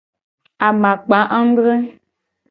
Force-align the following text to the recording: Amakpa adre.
Amakpa 0.67 1.19
adre. 1.39 1.75